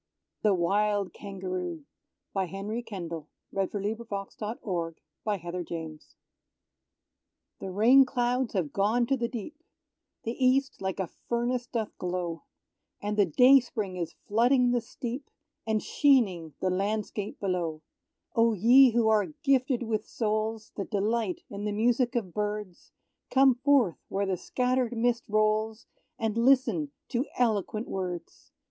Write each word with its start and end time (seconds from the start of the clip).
Peace, 0.41 0.49
O 0.49 0.55
longing, 0.55 1.05
beating 1.11 1.85
heart! 2.33 2.85
Peace, 2.87 2.91
O 2.91 3.27
beating, 3.53 3.71
weary 3.71 3.95
heart! 4.09 4.31
The 4.39 4.57
Wild 4.65 4.95
Kangaroo 5.43 5.99
The 7.59 7.69
rain 7.71 8.05
clouds 8.05 8.53
have 8.53 8.73
gone 8.73 9.05
to 9.05 9.15
the 9.15 9.27
deep 9.27 9.61
The 10.23 10.43
East 10.43 10.81
like 10.81 10.99
a 10.99 11.05
furnace 11.05 11.67
doth 11.67 11.95
glow; 11.99 12.45
And 12.99 13.15
the 13.15 13.27
day 13.27 13.59
spring 13.59 13.97
is 13.97 14.15
flooding 14.27 14.71
the 14.71 14.81
steep, 14.81 15.29
And 15.67 15.83
sheening 15.83 16.55
the 16.59 16.71
landscape 16.71 17.39
below. 17.39 17.83
Oh, 18.35 18.53
ye 18.53 18.89
who 18.95 19.07
are 19.07 19.27
gifted 19.43 19.83
with 19.83 20.07
souls 20.07 20.71
That 20.77 20.89
delight 20.89 21.43
in 21.51 21.65
the 21.65 21.71
music 21.71 22.15
of 22.15 22.33
birds, 22.33 22.91
Come 23.29 23.53
forth 23.53 23.97
where 24.07 24.25
the 24.25 24.35
scattered 24.35 24.97
mist 24.97 25.29
rolls, 25.29 25.85
And 26.17 26.37
listen 26.39 26.91
to 27.09 27.23
eloquent 27.37 27.87
words! 27.87 28.51